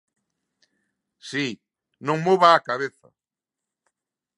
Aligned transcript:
Si, 1.31 1.45
non 2.07 2.17
mova 2.27 2.49
a 2.53 2.63
cabeza. 2.69 3.07